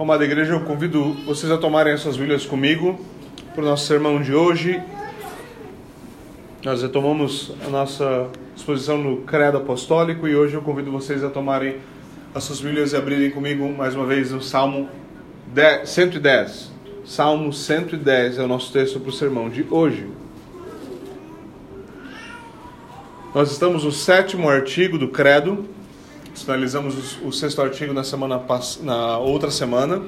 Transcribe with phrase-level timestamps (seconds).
[0.00, 3.04] Amada igreja, eu convido vocês a tomarem as suas Bíblias comigo
[3.52, 4.80] para o nosso sermão de hoje.
[6.64, 11.78] Nós retomamos a nossa exposição no Credo Apostólico e hoje eu convido vocês a tomarem
[12.32, 14.88] as suas Bíblias e abrirem comigo mais uma vez no Salmo
[15.84, 16.70] 110.
[17.04, 20.06] Salmo 110 é o nosso texto para o sermão de hoje.
[23.34, 25.68] Nós estamos no sétimo artigo do Credo
[26.42, 28.40] Finalizamos o, sexto artigo na semana
[28.82, 30.02] na outra semana.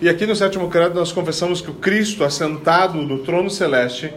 [0.00, 4.12] E aqui no sétimo credo nós confessamos que o Cristo assentado no trono celeste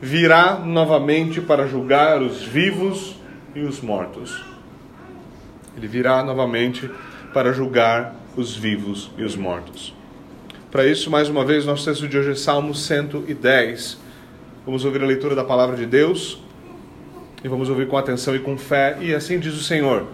[0.00, 3.16] virá novamente para julgar os vivos
[3.54, 4.44] e os mortos.
[5.76, 6.90] Ele virá novamente
[7.34, 9.94] para julgar os vivos e os mortos.
[10.70, 13.98] Para isso, mais uma vez, nosso texto de hoje é Salmo 110.
[14.64, 16.45] Vamos ouvir a leitura da palavra de Deus
[17.46, 20.08] e vamos ouvir com atenção e com fé, e assim diz o Senhor.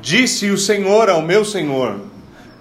[0.00, 2.00] Disse o Senhor ao meu Senhor: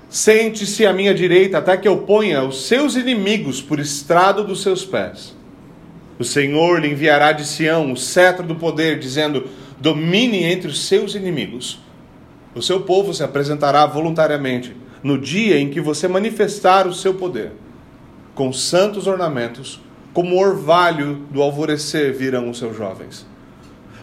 [0.09, 4.83] Sente-se à minha direita, até que eu ponha os seus inimigos por estrado dos seus
[4.83, 5.33] pés.
[6.19, 9.47] O Senhor lhe enviará de Sião o cetro do poder, dizendo:
[9.79, 11.79] Domine entre os seus inimigos.
[12.53, 17.53] O seu povo se apresentará voluntariamente no dia em que você manifestar o seu poder,
[18.35, 19.79] com santos ornamentos
[20.13, 23.25] como orvalho do alvorecer virão os seus jovens.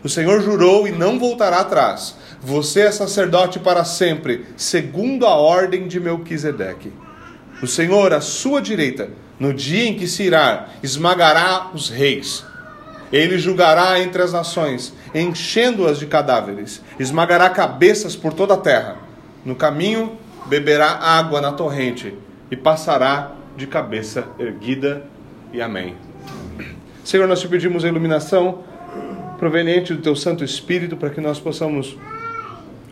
[0.04, 2.14] O Senhor jurou e não voltará atrás.
[2.40, 6.92] Você é sacerdote para sempre, segundo a ordem de Melquisedeque.
[7.60, 12.44] O Senhor, à sua direita, no dia em que se irá, esmagará os reis.
[13.12, 18.96] Ele julgará entre as nações, enchendo-as de cadáveres, esmagará cabeças por toda a terra.
[19.44, 22.14] No caminho, beberá água na torrente
[22.50, 25.04] e passará de cabeça erguida
[25.52, 25.94] e amém.
[27.04, 28.64] Senhor, nós te pedimos a iluminação
[29.38, 31.96] proveniente do teu Santo Espírito para que nós possamos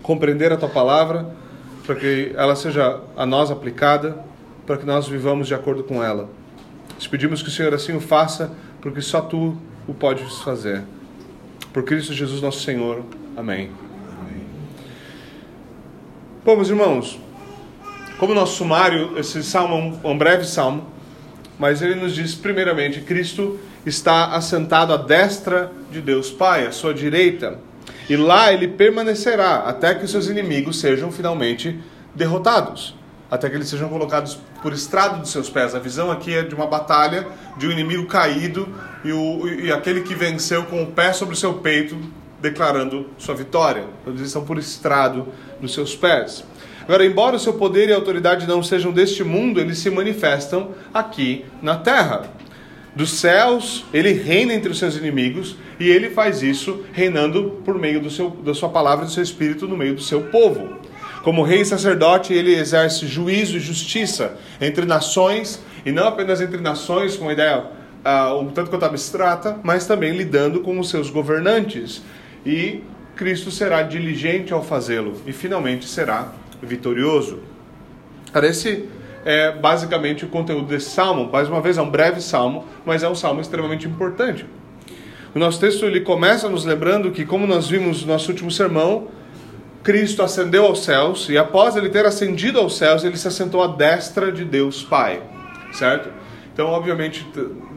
[0.02, 1.34] compreender a tua palavra,
[1.86, 4.24] para que ela seja a nós aplicada,
[4.66, 6.28] para que nós vivamos de acordo com ela.
[6.98, 9.56] Te pedimos que o Senhor assim o faça, porque só tu
[9.86, 10.84] o podes fazer.
[11.72, 13.02] Por Cristo Jesus nosso Senhor.
[13.36, 13.70] Amém.
[14.20, 14.42] Amém.
[16.44, 17.18] Bom, meus irmãos,
[18.18, 20.86] como nosso sumário, esse salmo é um breve salmo,
[21.58, 26.92] mas ele nos diz, primeiramente, Cristo está assentado à destra de Deus Pai, à sua
[26.92, 27.58] direita,
[28.08, 31.78] e lá ele permanecerá até que os seus inimigos sejam finalmente
[32.14, 32.94] derrotados,
[33.30, 35.74] até que eles sejam colocados por estrado dos seus pés.
[35.74, 37.26] A visão aqui é de uma batalha,
[37.56, 38.68] de um inimigo caído
[39.04, 41.96] e, o, e aquele que venceu com o pé sobre o seu peito,
[42.40, 43.84] declarando sua vitória.
[44.06, 45.26] Eles estão por estrado
[45.60, 46.44] dos seus pés.
[46.84, 51.44] Agora, embora o seu poder e autoridade não sejam deste mundo, eles se manifestam aqui
[51.62, 52.30] na terra.
[52.94, 58.00] Dos céus, ele reina entre os seus inimigos e ele faz isso reinando por meio
[58.00, 60.78] do seu, da sua palavra e do seu espírito no meio do seu povo.
[61.22, 66.60] Como rei e sacerdote, ele exerce juízo e justiça entre nações, e não apenas entre
[66.60, 67.64] nações, com uma ideia
[68.04, 72.02] uh, um tanto quanto abstrata, mas também lidando com os seus governantes.
[72.44, 72.82] E
[73.16, 77.40] Cristo será diligente ao fazê-lo e finalmente será vitorioso.
[78.32, 78.88] Cara, esse
[79.24, 81.30] é basicamente o conteúdo desse salmo.
[81.30, 84.46] Mais uma vez, é um breve salmo, mas é um salmo extremamente importante.
[85.34, 89.08] O nosso texto ele começa nos lembrando que, como nós vimos no nosso último sermão,
[89.82, 93.66] Cristo ascendeu aos céus e, após ele ter ascendido aos céus, ele se assentou à
[93.66, 95.22] destra de Deus Pai,
[95.72, 96.08] certo?
[96.52, 97.26] Então, obviamente,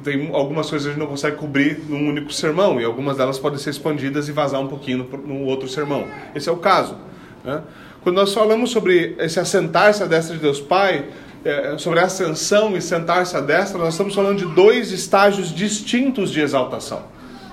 [0.03, 3.39] tem algumas coisas que a gente não consegue cobrir num único sermão e algumas delas
[3.39, 6.07] podem ser expandidas e vazar um pouquinho num outro sermão.
[6.35, 6.95] Esse é o caso.
[7.43, 7.61] Né?
[8.07, 11.07] Quando nós falamos sobre esse assentar-se à destra de Deus Pai,
[11.43, 16.31] é, sobre a ascensão e sentar-se à destra, nós estamos falando de dois estágios distintos
[16.31, 17.03] de exaltação,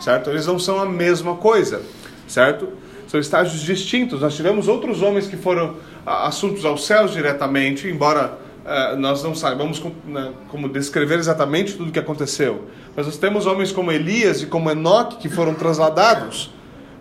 [0.00, 0.30] certo?
[0.30, 1.82] Eles não são a mesma coisa,
[2.28, 2.68] certo?
[3.08, 4.20] São estágios distintos.
[4.20, 5.74] Nós tivemos outros homens que foram
[6.06, 11.88] assuntos aos céus diretamente, embora é, nós não saibamos como, né, como descrever exatamente tudo
[11.88, 12.66] o que aconteceu.
[12.94, 16.52] Mas nós temos homens como Elias e como Enoque que foram trasladados,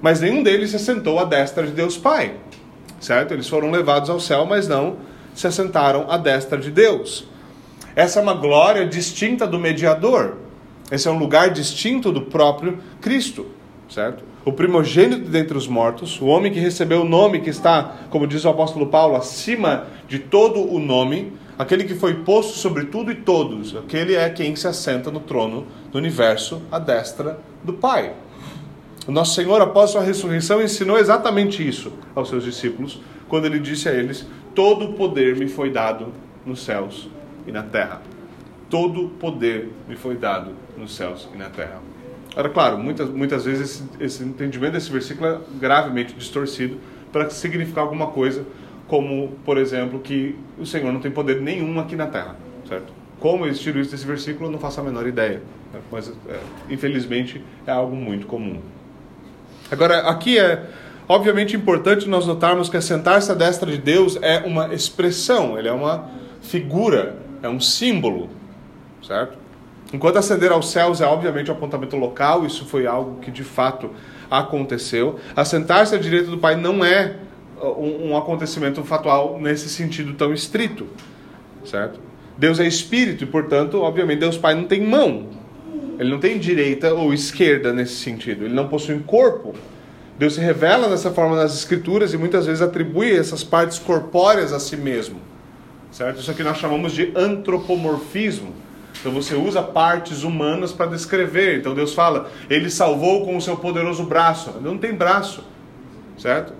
[0.02, 2.34] mas nenhum deles se sentou à destra de Deus Pai
[3.04, 3.34] certo?
[3.34, 4.98] Eles foram levados ao céu, mas não
[5.36, 7.28] se assentaram à destra de Deus.
[7.96, 10.38] Essa é uma glória distinta do mediador.
[10.92, 13.48] Esse é um lugar distinto do próprio Cristo,
[13.90, 14.24] certo?
[14.46, 18.44] O primogênito dentre os mortos, o homem que recebeu o nome que está, como diz
[18.46, 23.16] o apóstolo Paulo, acima de todo o nome, aquele que foi posto sobre tudo e
[23.16, 28.14] todos, aquele é quem se assenta no trono do universo à destra do Pai.
[29.08, 33.92] Nosso Senhor, após sua ressurreição, ensinou exatamente isso aos seus discípulos, quando ele disse a
[33.92, 36.08] eles: Todo o poder me foi dado
[36.46, 37.10] nos céus
[37.46, 38.02] e na terra.
[38.70, 41.82] Todo o poder me foi dado nos céus e na terra.
[42.36, 46.80] Ora, claro, muitas, muitas vezes esse, esse entendimento desse versículo é gravemente distorcido
[47.12, 48.46] para significar alguma coisa,
[48.88, 52.36] como, por exemplo, que o Senhor não tem poder nenhum aqui na terra,
[52.68, 52.92] certo?
[53.20, 55.42] Como eles tiram isso desse versículo, eu não faço a menor ideia.
[55.92, 56.40] Mas, é,
[56.70, 58.60] infelizmente, é algo muito comum.
[59.74, 60.62] Agora, aqui é
[61.10, 65.72] obviamente importante nós notarmos que assentar-se à destra de Deus é uma expressão, ele é
[65.72, 66.12] uma
[66.44, 68.30] figura, é um símbolo,
[69.02, 69.36] certo?
[69.92, 73.90] Enquanto ascender aos céus é obviamente um apontamento local, isso foi algo que de fato
[74.30, 75.20] aconteceu.
[75.36, 77.16] Assentar-se à direita do Pai não é
[77.60, 80.86] uh, um acontecimento fatual nesse sentido tão estrito,
[81.66, 82.00] certo?
[82.38, 85.30] Deus é espírito e, portanto, obviamente, Deus Pai não tem mão.
[86.00, 88.46] Ele não tem direita ou esquerda nesse sentido.
[88.46, 89.54] Ele não possui um corpo.
[90.18, 94.60] Deus se revela dessa forma nas Escrituras e muitas vezes atribui essas partes corpóreas a
[94.60, 95.20] si mesmo.
[95.92, 96.20] Certo?
[96.20, 98.54] Isso aqui nós chamamos de antropomorfismo.
[99.00, 101.60] Então você usa partes humanas para descrever.
[101.60, 104.52] Então Deus fala, ele salvou com o seu poderoso braço.
[104.56, 105.44] Ele não tem braço,
[106.18, 106.54] certo?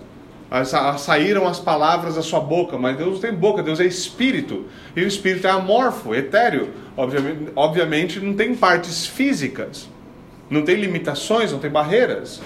[0.98, 4.66] Saíram as palavras da sua boca, mas Deus não tem boca, Deus é espírito.
[4.94, 6.70] E o espírito é amorfo, etéreo.
[6.96, 9.88] Obviamente, obviamente não tem partes físicas,
[10.48, 12.40] não tem limitações, não tem barreiras,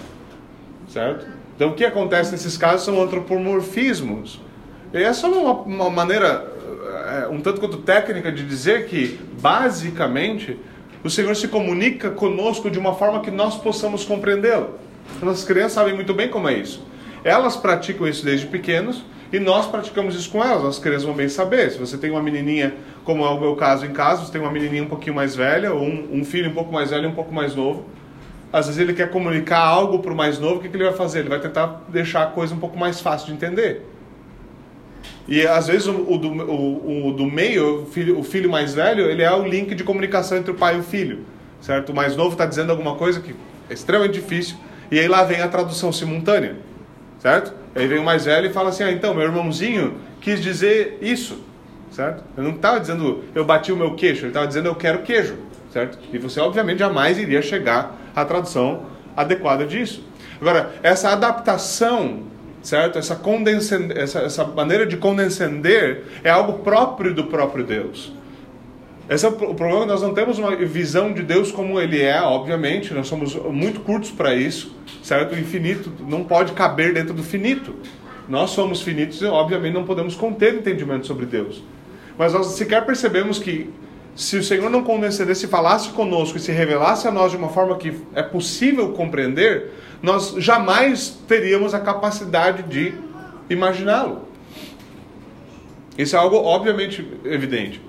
[0.88, 1.26] certo?
[1.54, 4.40] Então o que acontece nesses casos são antropomorfismos.
[4.94, 6.50] E essa é uma, uma maneira
[7.08, 10.58] é, um tanto quanto técnica de dizer que, basicamente,
[11.02, 14.78] o Senhor se comunica conosco de uma forma que nós possamos compreendê-lo.
[15.22, 16.82] Nossas crianças sabem muito bem como é isso.
[17.24, 20.62] Elas praticam isso desde pequenos e nós praticamos isso com elas.
[20.62, 21.70] Nossas crianças vão bem saber.
[21.70, 22.74] Se você tem uma menininha,
[23.04, 25.72] como é o meu caso em casa, você tem uma menininha um pouquinho mais velha,
[25.72, 27.84] ou um, um filho um pouco mais velho e um pouco mais novo.
[28.50, 30.94] Às vezes ele quer comunicar algo para o mais novo, o que, que ele vai
[30.94, 31.20] fazer?
[31.20, 33.84] Ele vai tentar deixar a coisa um pouco mais fácil de entender.
[35.26, 39.04] E às vezes o, o, do, o, o do meio, filho, o filho mais velho,
[39.10, 41.26] ele é o link de comunicação entre o pai e o filho.
[41.60, 41.90] Certo?
[41.90, 43.34] O mais novo está dizendo alguma coisa que
[43.68, 44.56] é extremamente difícil.
[44.90, 46.56] E aí lá vem a tradução simultânea.
[47.18, 47.52] Certo?
[47.74, 51.44] Aí vem o mais velho e fala assim: ah, então, meu irmãozinho quis dizer isso.
[51.90, 52.22] Certo?
[52.36, 55.36] Eu não estava dizendo eu bati o meu queixo, ele estava dizendo eu quero queijo.
[55.72, 55.98] Certo?
[56.12, 58.86] E você, obviamente, jamais iria chegar à tradução
[59.16, 60.02] adequada disso.
[60.40, 62.28] Agora, essa adaptação
[62.62, 62.98] certo?
[62.98, 63.20] Essa,
[63.94, 68.12] essa, essa maneira de condescender é algo próprio do próprio Deus.
[69.08, 72.92] Esse é o problema, nós não temos uma visão de Deus como Ele é, obviamente,
[72.92, 75.34] nós somos muito curtos para isso, certo?
[75.34, 77.74] O infinito não pode caber dentro do finito.
[78.28, 81.62] Nós somos finitos e, obviamente, não podemos conter entendimento sobre Deus.
[82.18, 83.70] Mas nós sequer percebemos que
[84.14, 87.78] se o Senhor não condescendesse, falasse conosco e se revelasse a nós de uma forma
[87.78, 89.70] que é possível compreender,
[90.02, 92.92] nós jamais teríamos a capacidade de
[93.48, 94.28] imaginá-lo.
[95.96, 97.80] Isso é algo obviamente evidente,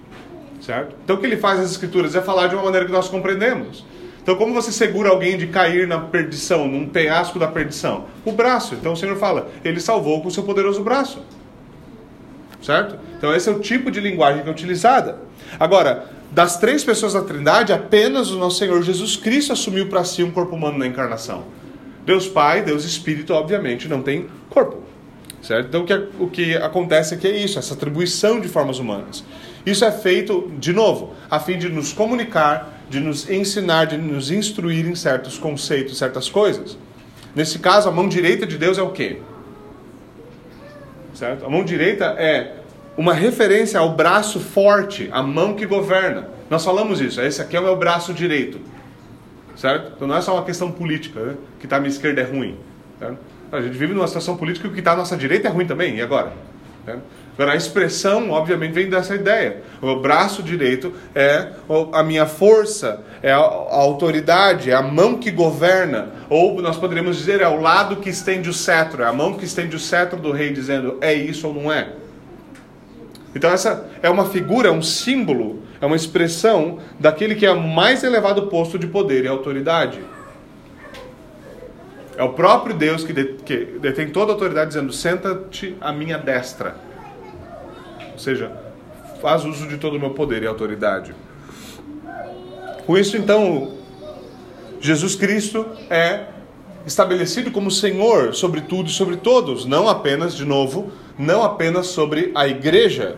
[0.62, 0.96] certo?
[1.04, 3.86] Então o que ele faz nas escrituras é falar de uma maneira que nós compreendemos.
[4.22, 8.06] Então como você segura alguém de cair na perdição, num penhasco da perdição?
[8.26, 8.76] O braço.
[8.76, 11.24] Então o Senhor fala, ele salvou com o seu poderoso braço.
[12.62, 12.98] Certo?
[13.18, 15.20] Então esse é o tipo de linguagem que é utilizada.
[15.60, 20.22] Agora, das três pessoas da Trindade, apenas o nosso Senhor Jesus Cristo assumiu para si
[20.22, 21.46] um corpo humano na encarnação.
[22.06, 24.84] Deus Pai, Deus Espírito, obviamente, não tem corpo.
[25.42, 25.68] Certo?
[25.68, 29.24] Então o que, o que acontece aqui é isso, essa atribuição de formas humanas.
[29.66, 34.32] Isso é feito, de novo, a fim de nos comunicar, de nos ensinar, de nos
[34.32, 36.78] instruir em certos conceitos, certas coisas.
[37.36, 39.20] Nesse caso, a mão direita de Deus é o quê?
[41.14, 41.46] Certo?
[41.46, 42.56] A mão direita é
[42.98, 46.30] uma referência ao braço forte, a mão que governa.
[46.50, 48.60] Nós falamos isso, esse aqui é o meu braço direito
[49.60, 49.92] certo?
[49.96, 51.36] Então não é só uma questão política, né?
[51.60, 52.58] que está à minha esquerda é ruim.
[52.98, 53.18] Certo?
[53.52, 55.66] A gente vive numa situação política que o que está à nossa direita é ruim
[55.66, 56.32] também, e agora?
[56.86, 57.02] Certo?
[57.40, 59.62] Agora, a expressão, obviamente, vem dessa ideia.
[59.82, 61.54] O braço direito é
[61.94, 66.10] a minha força, é a autoridade, é a mão que governa.
[66.30, 69.46] Ou nós poderíamos dizer, é o lado que estende o cetro, é a mão que
[69.46, 71.94] estende o cetro do rei, dizendo é isso ou não é.
[73.34, 78.04] Então, essa é uma figura, um símbolo é uma expressão daquele que é o mais
[78.04, 80.02] elevado posto de poder e autoridade.
[82.18, 86.89] É o próprio Deus que, detém toda a autoridade, dizendo: Senta-te à minha destra.
[88.20, 88.52] Ou seja,
[89.22, 91.16] faz uso de todo o meu poder e autoridade.
[92.86, 93.78] Com isso, então,
[94.82, 96.26] Jesus Cristo é
[96.86, 102.34] estabelecido como Senhor sobre tudo e sobre todos, não apenas, de novo, não apenas sobre
[102.36, 103.16] a igreja,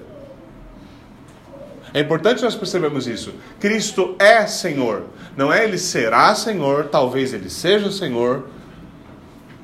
[1.96, 3.34] é importante nós percebermos isso.
[3.60, 5.06] Cristo é Senhor.
[5.36, 8.46] Não é ele será Senhor, talvez ele seja Senhor,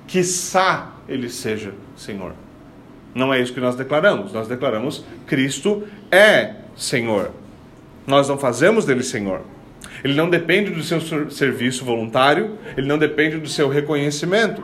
[0.08, 2.34] quiçá ele seja Senhor.
[3.18, 4.32] Não é isso que nós declaramos.
[4.32, 7.32] Nós declaramos Cristo é Senhor.
[8.06, 9.42] Nós não fazemos dele Senhor.
[10.04, 14.64] Ele não depende do seu serviço voluntário, ele não depende do seu reconhecimento.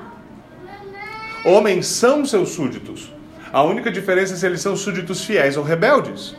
[1.44, 3.12] Homens são seus súditos.
[3.52, 6.36] A única diferença é se eles são súditos fiéis ou rebeldes.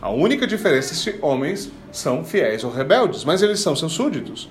[0.00, 4.50] A única diferença é se homens são fiéis ou rebeldes, mas eles são seus súditos.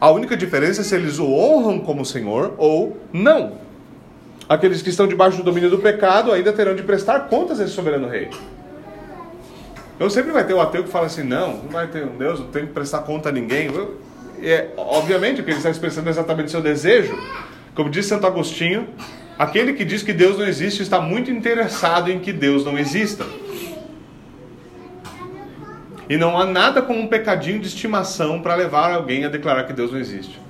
[0.00, 3.67] A única diferença é se eles o honram como Senhor ou não.
[4.48, 7.74] Aqueles que estão debaixo do domínio do pecado ainda terão de prestar contas a esse
[7.74, 8.30] soberano rei.
[9.94, 12.40] Então sempre vai ter o ateu que fala assim: não, não vai ter um Deus,
[12.40, 13.68] não tem que prestar conta a ninguém.
[14.40, 17.18] É, obviamente, o que ele está expressando exatamente seu desejo.
[17.74, 18.88] Como diz Santo Agostinho,
[19.38, 23.26] aquele que diz que Deus não existe está muito interessado em que Deus não exista.
[26.08, 29.74] E não há nada como um pecadinho de estimação para levar alguém a declarar que
[29.74, 30.40] Deus não existe.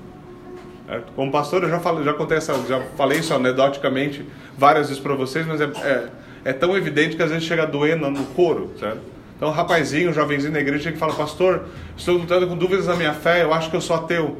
[0.88, 1.12] Certo?
[1.14, 4.24] Como pastor, eu já, falei, já, contei essa, já falei isso anedoticamente
[4.56, 6.08] várias vezes para vocês, mas é, é,
[6.46, 8.72] é, tão evidente que às vezes chega doer no, couro.
[8.80, 9.00] Certo?
[9.36, 12.96] Então, um rapazinho, um jovenzinho da igreja que fala, pastor, estou lutando com dúvidas na
[12.96, 14.38] minha fé, eu acho que eu sou ateu.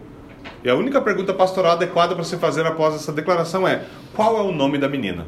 [0.64, 4.40] E a única pergunta pastoral adequada para você fazer após essa declaração é: qual é
[4.40, 5.26] o nome da menina?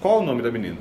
[0.00, 0.78] Qual é o nome da menina?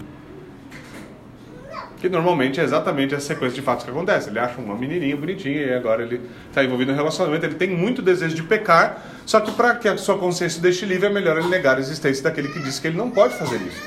[2.05, 4.29] Que normalmente é exatamente essa sequência de fatos que acontece.
[4.29, 7.43] Ele acha uma menininha bonitinha e agora ele está envolvido no relacionamento.
[7.47, 11.07] Ele tem muito desejo de pecar, só que para que a sua consciência deixe livre,
[11.07, 13.81] é melhor ele negar a existência daquele que disse que ele não pode fazer isso,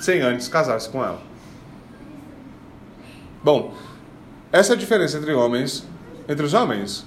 [0.00, 1.20] sem antes casar-se com ela.
[3.44, 3.74] Bom,
[4.50, 5.86] essa é a diferença entre homens,
[6.26, 7.06] entre os homens,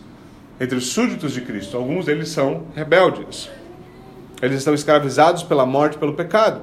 [0.61, 1.77] entre os súditos de Cristo.
[1.77, 3.49] Alguns deles são rebeldes.
[4.39, 6.61] Eles estão escravizados pela morte, pelo pecado,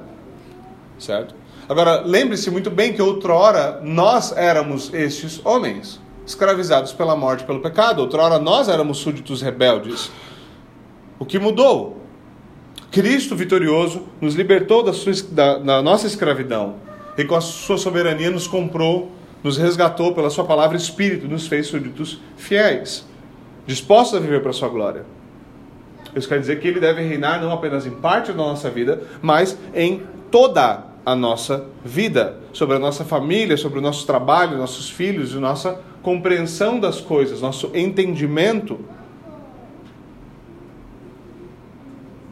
[0.97, 1.40] certo?
[1.71, 8.01] Agora, lembre-se muito bem que outrora nós éramos estes homens, escravizados pela morte pelo pecado.
[8.01, 10.11] Outrora nós éramos súditos rebeldes.
[11.17, 11.95] O que mudou?
[12.91, 16.75] Cristo vitorioso nos libertou da, sua, da, da nossa escravidão
[17.17, 19.09] e com a sua soberania nos comprou,
[19.41, 23.07] nos resgatou pela sua palavra espírito, nos fez súditos fiéis,
[23.65, 25.05] dispostos a viver para a sua glória.
[26.13, 29.57] Isso quer dizer que ele deve reinar não apenas em parte da nossa vida, mas
[29.73, 35.33] em toda a nossa vida, sobre a nossa família, sobre o nosso trabalho, nossos filhos,
[35.33, 38.79] nossa compreensão das coisas, nosso entendimento.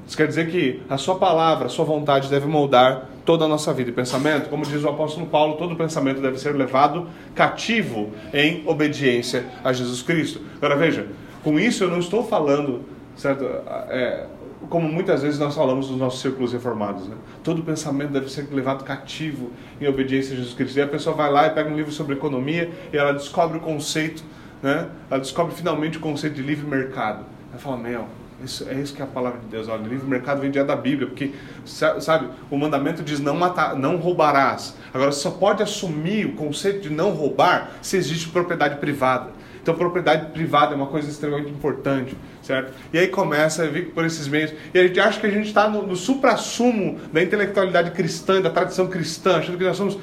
[0.08, 3.72] Isso quer dizer que a sua palavra, a sua vontade deve moldar toda a nossa
[3.72, 4.50] vida e pensamento.
[4.50, 10.02] Como diz o apóstolo Paulo, todo pensamento deve ser levado cativo em obediência a Jesus
[10.02, 10.42] Cristo.
[10.58, 11.08] Agora veja,
[11.44, 12.82] com isso eu não estou falando,
[13.16, 13.46] certo?
[13.90, 14.26] É,
[14.68, 17.16] como muitas vezes nós falamos nos nossos círculos reformados, né?
[17.44, 20.78] todo pensamento deve ser levado cativo em obediência a Jesus Cristo.
[20.78, 23.62] E a pessoa vai lá e pega um livro sobre economia e ela descobre o
[23.62, 24.24] conceito,
[24.62, 24.90] né?
[25.10, 27.24] ela descobre finalmente o conceito de livre mercado.
[27.52, 28.06] Ela fala, meu,
[28.44, 29.68] isso, é isso que é a palavra de Deus.
[29.68, 31.32] Olha, livre mercado vem da Bíblia, porque,
[31.66, 34.76] sabe, o mandamento diz não matar, não roubarás.
[34.94, 39.32] Agora, só pode assumir o conceito de não roubar se existe propriedade privada.
[39.62, 42.74] Então, propriedade privada é uma coisa extremamente importante, certo?
[42.94, 44.54] E aí começa a vir por esses meios.
[44.74, 48.50] E a gente acha que a gente está no, no supra-sumo da intelectualidade cristã, da
[48.50, 49.98] tradição cristã, achando que nós somos.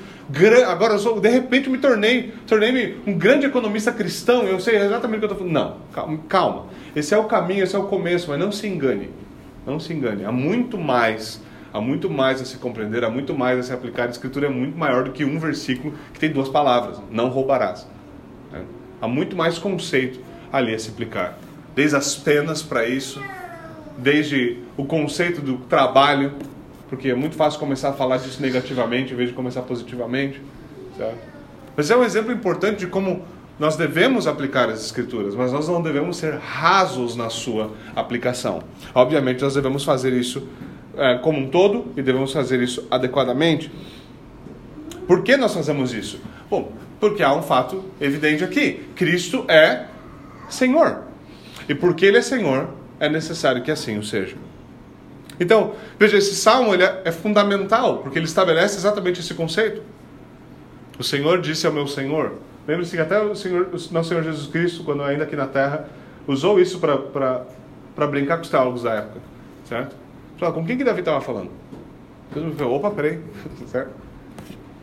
[0.68, 5.18] Agora, eu sou, de repente, me tornei, tornei um grande economista cristão, eu sei exatamente
[5.18, 5.80] o que eu estou falando.
[5.94, 6.66] Não, calma.
[6.94, 9.10] Esse é o caminho, esse é o começo, mas não se engane.
[9.66, 10.24] Não se engane.
[10.24, 11.40] Há muito mais
[11.76, 14.06] há muito mais a se compreender, há muito mais a se aplicar.
[14.06, 17.86] A escritura é muito maior do que um versículo que tem duas palavras: não roubarás.
[19.00, 20.20] Há muito mais conceito
[20.52, 21.38] ali a se aplicar.
[21.74, 23.20] Desde as penas para isso,
[23.98, 26.32] desde o conceito do trabalho,
[26.88, 30.40] porque é muito fácil começar a falar disso negativamente em vez de começar positivamente.
[30.96, 31.18] Certo?
[31.76, 33.22] Mas é um exemplo importante de como
[33.58, 38.62] nós devemos aplicar as escrituras, mas nós não devemos ser rasos na sua aplicação.
[38.94, 40.46] Obviamente, nós devemos fazer isso
[40.96, 43.70] é, como um todo e devemos fazer isso adequadamente.
[45.06, 46.20] Por que nós fazemos isso?
[46.50, 49.86] Bom, porque há um fato evidente aqui: Cristo é
[50.48, 51.02] Senhor.
[51.68, 54.36] E porque Ele é Senhor, é necessário que assim o seja.
[55.38, 59.82] Então, veja, esse salmo ele é, é fundamental, porque ele estabelece exatamente esse conceito.
[60.98, 62.34] O Senhor disse ao meu Senhor.
[62.66, 65.88] Lembre-se que até o Senhor, o nosso Senhor Jesus Cristo, quando ainda aqui na terra,
[66.26, 69.20] usou isso para brincar com os teólogos da época.
[69.66, 69.94] Certo?
[70.38, 71.50] Com quem que Davi estava falando?
[72.66, 73.20] Opa, peraí.
[73.68, 74.05] Certo?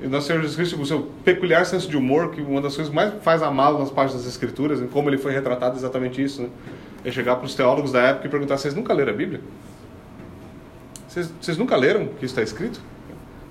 [0.03, 2.75] E nosso Senhor Jesus Cristo, com o seu peculiar senso de humor, que uma das
[2.75, 6.41] coisas mais faz amá-lo nas páginas das Escrituras, em como ele foi retratado exatamente isso,
[6.41, 6.50] né?
[7.05, 9.39] é chegar para os teólogos da época e perguntar: vocês nunca leram a Bíblia?
[11.07, 12.81] Vocês, vocês nunca leram o que está escrito?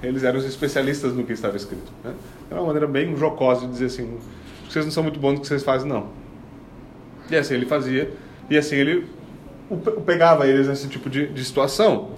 [0.03, 1.91] Eles eram os especialistas no que estava escrito.
[2.05, 2.13] Né?
[2.51, 4.19] Era uma maneira bem jocosa de dizer assim:
[4.69, 6.09] vocês não são muito bons no que vocês fazem, não.
[7.31, 8.13] E assim ele fazia,
[8.51, 9.07] e assim ele
[10.05, 12.11] pegava eles nesse tipo de, de situação.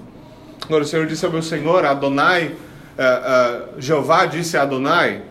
[0.64, 2.56] Agora o Senhor disse ao meu Senhor, Adonai,
[2.98, 5.22] uh, Jeová disse a Adonai,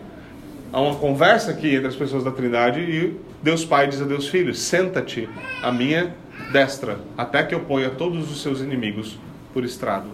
[0.72, 4.28] há uma conversa aqui entre as pessoas da Trindade e Deus Pai diz a Deus
[4.28, 5.28] Filho: Senta-te
[5.62, 6.14] à minha
[6.52, 9.18] destra, até que eu ponha todos os seus inimigos
[9.52, 10.08] por estrado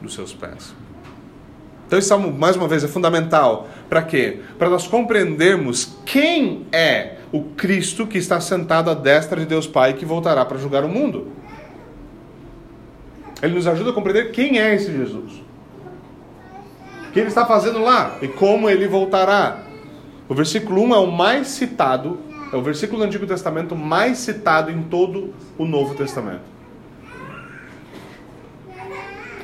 [0.00, 0.74] dos seus pés.
[1.86, 3.68] Então, salmo, mais uma vez, é fundamental.
[3.88, 4.40] Para quê?
[4.58, 9.94] Para nós compreendermos quem é o Cristo que está sentado à destra de Deus Pai
[9.94, 11.28] que voltará para julgar o mundo.
[13.42, 15.42] Ele nos ajuda a compreender quem é esse Jesus.
[17.14, 19.62] Que ele está fazendo lá e como ele voltará.
[20.28, 22.18] O versículo 1 é o mais citado,
[22.52, 26.42] é o versículo do Antigo Testamento mais citado em todo o Novo Testamento.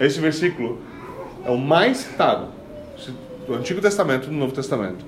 [0.00, 0.80] Esse versículo
[1.44, 2.48] é o mais citado
[3.46, 5.04] do Antigo Testamento e do Novo Testamento.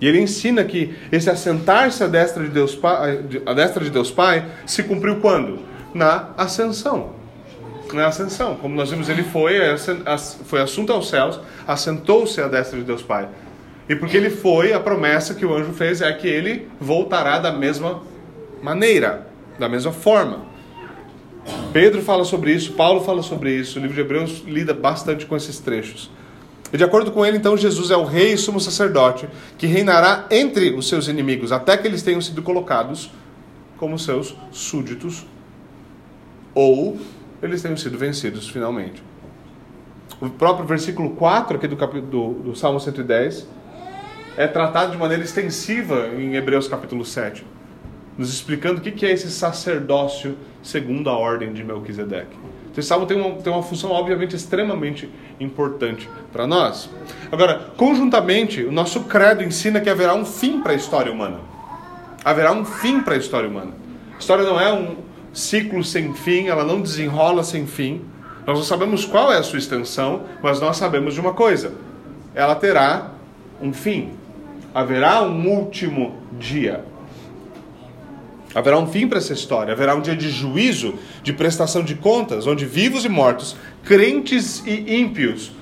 [0.00, 2.18] E ele ensina que esse assentar-se à de
[3.46, 5.60] à destra de Deus Pai se cumpriu quando?
[5.94, 7.21] Na ascensão.
[7.92, 9.54] Na ascensão, como nós vimos, ele foi,
[10.44, 13.28] foi assunto aos céus, assentou-se à destra de Deus Pai.
[13.88, 17.52] E porque ele foi, a promessa que o anjo fez é que ele voltará da
[17.52, 18.02] mesma
[18.62, 19.26] maneira,
[19.58, 20.46] da mesma forma.
[21.72, 25.36] Pedro fala sobre isso, Paulo fala sobre isso, o livro de Hebreus lida bastante com
[25.36, 26.10] esses trechos.
[26.72, 30.26] E de acordo com ele, então, Jesus é o rei e sumo sacerdote que reinará
[30.30, 33.10] entre os seus inimigos até que eles tenham sido colocados
[33.76, 35.26] como seus súditos
[36.54, 36.98] ou
[37.42, 39.02] eles tenham sido vencidos finalmente.
[40.20, 43.48] O próprio versículo 4 aqui do, capítulo, do, do Salmo 110
[44.36, 47.44] é tratado de maneira extensiva em Hebreus capítulo 7
[48.16, 52.36] nos explicando o que é esse sacerdócio segundo a ordem de Melquisedeque.
[52.70, 56.88] Então, esse salmo tem uma, tem uma função, obviamente, extremamente importante para nós.
[57.30, 61.40] Agora, conjuntamente, o nosso credo ensina que haverá um fim para a história humana.
[62.24, 63.72] Haverá um fim para a história humana.
[64.14, 64.96] A história não é um
[65.32, 68.02] ciclo sem fim, ela não desenrola sem fim.
[68.46, 71.72] Nós não sabemos qual é a sua extensão, mas nós sabemos de uma coisa:
[72.34, 73.12] ela terá
[73.60, 74.10] um fim.
[74.74, 76.84] Haverá um último dia.
[78.54, 82.46] Haverá um fim para essa história, haverá um dia de juízo, de prestação de contas,
[82.46, 85.52] onde vivos e mortos, crentes e ímpios,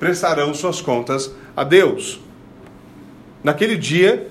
[0.00, 2.20] prestarão suas contas a Deus.
[3.44, 4.29] Naquele dia,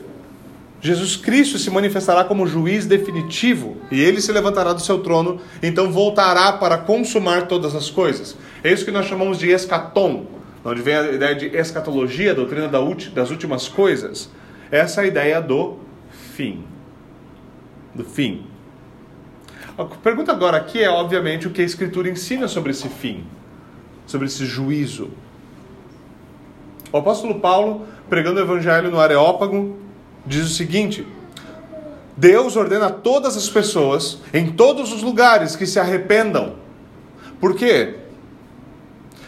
[0.82, 5.92] Jesus Cristo se manifestará como juiz definitivo e ele se levantará do seu trono, então
[5.92, 8.38] voltará para consumar todas as coisas.
[8.64, 10.26] É isso que nós chamamos de escatom,
[10.64, 12.70] onde vem a ideia de escatologia, a doutrina
[13.14, 14.30] das últimas coisas.
[14.72, 15.80] Essa é a ideia do
[16.34, 16.64] fim
[17.94, 18.46] do fim.
[19.78, 23.26] A pergunta agora aqui é, obviamente, o que a Escritura ensina sobre esse fim,
[24.06, 25.10] sobre esse juízo.
[26.92, 29.78] O apóstolo Paulo, pregando o evangelho no Areópago,
[30.26, 31.06] diz o seguinte:
[32.16, 36.56] Deus ordena a todas as pessoas, em todos os lugares, que se arrependam.
[37.40, 37.96] Por quê?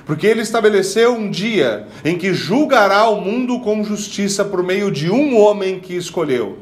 [0.05, 5.09] Porque ele estabeleceu um dia em que julgará o mundo com justiça por meio de
[5.09, 6.57] um homem que escolheu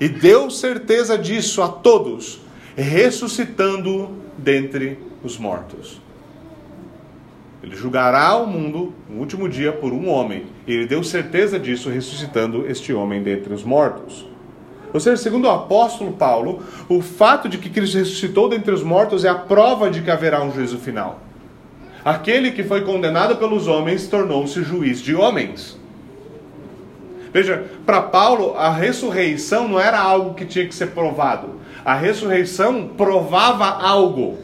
[0.00, 2.40] e deu certeza disso a todos,
[2.76, 6.00] ressuscitando dentre os mortos.
[7.62, 11.90] Ele julgará o mundo no último dia por um homem, e ele deu certeza disso,
[11.90, 14.26] ressuscitando este homem dentre os mortos.
[14.92, 19.24] Ou seja, segundo o apóstolo Paulo, o fato de que Cristo ressuscitou dentre os mortos
[19.24, 21.20] é a prova de que haverá um juízo final.
[22.04, 25.78] Aquele que foi condenado pelos homens tornou-se juiz de homens.
[27.32, 31.60] Veja, para Paulo, a ressurreição não era algo que tinha que ser provado.
[31.84, 34.38] A ressurreição provava algo.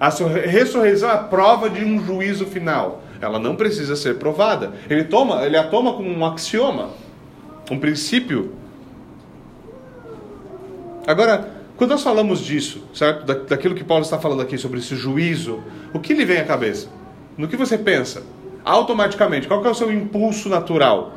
[0.00, 3.02] A ressurreição é a prova de um juízo final.
[3.20, 4.72] Ela não precisa ser provada.
[4.88, 6.88] Ele toma, ele a toma como um axioma,
[7.70, 8.54] um princípio.
[11.06, 13.26] Agora, quando nós falamos disso, certo?
[13.26, 16.44] Da, daquilo que Paulo está falando aqui sobre esse juízo, o que lhe vem à
[16.44, 16.88] cabeça?
[17.36, 18.22] No que você pensa?
[18.64, 21.14] automaticamente, qual é o seu impulso natural?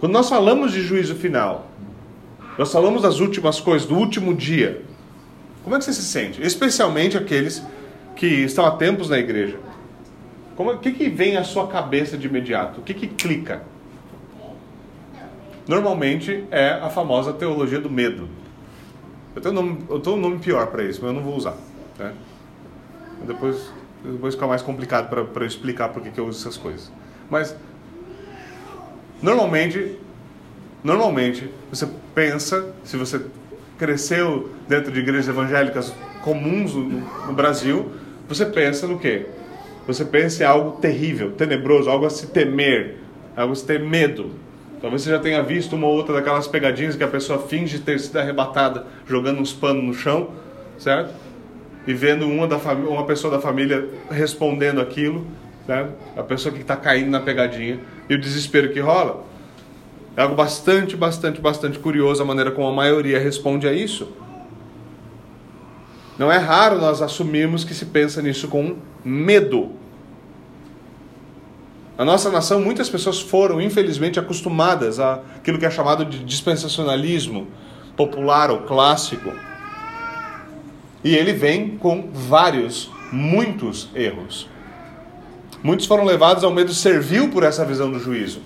[0.00, 1.66] Quando nós falamos de juízo final,
[2.58, 4.82] nós falamos das últimas coisas, do último dia.
[5.64, 6.40] Como é que você se sente?
[6.40, 7.62] Especialmente aqueles
[8.14, 9.58] que estão há tempos na igreja.
[10.56, 12.80] O que, que vem à sua cabeça de imediato?
[12.80, 13.62] O que, que clica?
[15.66, 18.28] Normalmente é a famosa teologia do medo.
[19.34, 21.56] Eu tenho um nome, eu um nome pior para isso, mas eu não vou usar.
[21.98, 22.12] Né?
[23.26, 23.72] Depois
[24.12, 26.92] depois fica mais complicado para eu explicar por que eu uso essas coisas.
[27.30, 27.56] Mas,
[29.22, 29.98] normalmente,
[30.82, 33.22] normalmente, você pensa, se você
[33.78, 37.90] cresceu dentro de igrejas evangélicas comuns no, Brasil,
[38.28, 39.26] você pensa no quê?
[39.86, 42.96] Você pensa em algo terrível, tenebroso, algo a se temer,
[43.36, 44.30] algo a se ter medo.
[44.80, 47.98] Talvez você já tenha visto uma ou outra daquelas pegadinhas que a pessoa finge ter
[48.00, 50.30] sido arrebatada jogando uns panos no chão,
[50.78, 51.24] certo?
[51.86, 55.26] e vendo uma, da uma pessoa da família respondendo aquilo,
[55.66, 55.88] né?
[56.16, 59.24] a pessoa que está caindo na pegadinha e o desespero que rola.
[60.16, 64.08] É algo bastante, bastante, bastante curioso a maneira como a maioria responde a isso.
[66.16, 69.72] Não é raro nós assumirmos que se pensa nisso com medo.
[71.98, 77.48] Na nossa nação, muitas pessoas foram, infelizmente, acostumadas àquilo que é chamado de dispensacionalismo
[77.96, 79.32] popular ou clássico.
[81.02, 84.48] E ele vem com vários, muitos erros.
[85.62, 88.40] Muitos foram levados ao medo servil por essa visão do juízo.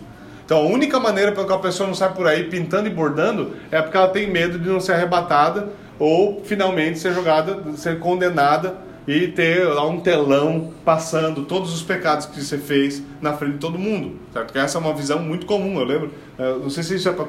[0.49, 3.55] Então, a única maneira pela qual a pessoa não sai por aí pintando e bordando
[3.71, 8.79] é porque ela tem medo de não ser arrebatada ou finalmente ser jogada, ser condenada
[9.07, 13.59] e ter lá um telão passando todos os pecados que você fez na frente de
[13.59, 14.47] todo mundo, certo?
[14.47, 16.13] Porque essa é uma visão muito comum, eu lembro.
[16.39, 17.27] Eu não sei se isso é para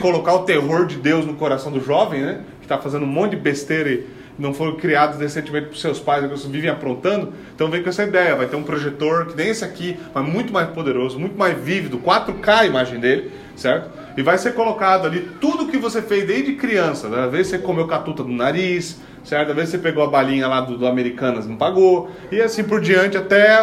[0.00, 2.40] colocar o terror de Deus no coração do jovem, né?
[2.58, 4.06] Que está fazendo um monte de besteira e
[4.38, 7.32] não foram criados decentemente por seus pais, que vivem aprontando.
[7.54, 10.52] Então vem com essa ideia, vai ter um projetor que nem esse aqui, mas muito
[10.52, 13.90] mais poderoso, muito mais vívido, 4K a imagem dele, certo?
[14.16, 17.08] E vai ser colocado ali tudo que você fez desde criança.
[17.08, 17.24] Né?
[17.24, 19.50] Às vezes você comeu catuta no nariz, certo?
[19.50, 22.10] Às vezes você pegou a balinha lá do, do Americanas não pagou.
[22.30, 23.60] E assim por diante até,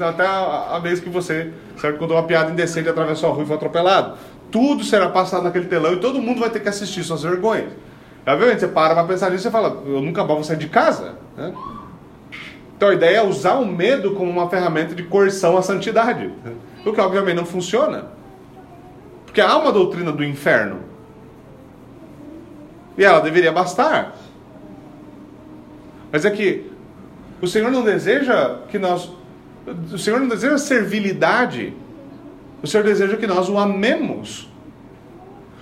[0.00, 1.98] até a, a vez que você, certo?
[1.98, 4.16] Contou uma piada indecente, atravessou a rua e foi atropelado.
[4.50, 7.72] Tudo será passado naquele telão e todo mundo vai ter que assistir suas vergonhas.
[8.26, 11.14] Obviamente, você para para pensar nisso e fala, eu nunca mais vou sair de casa.
[11.36, 11.52] Né?
[12.76, 16.32] Então a ideia é usar o medo como uma ferramenta de coerção à santidade.
[16.84, 18.06] O que obviamente não funciona.
[19.24, 20.80] Porque há uma doutrina do inferno.
[22.96, 24.14] E ela deveria bastar.
[26.10, 26.70] Mas é que
[27.40, 29.10] o Senhor não deseja que nós.
[29.92, 31.74] O Senhor não deseja servilidade.
[32.62, 34.48] O Senhor deseja que nós o amemos.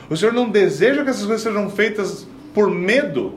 [0.08, 3.34] O Senhor não deseja que essas coisas sejam feitas por medo.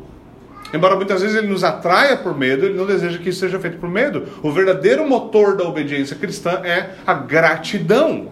[0.73, 3.77] Embora muitas vezes ele nos atraia por medo, ele não deseja que isso seja feito
[3.77, 4.27] por medo.
[4.41, 8.31] O verdadeiro motor da obediência cristã é a gratidão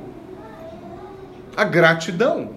[1.56, 2.52] a gratidão.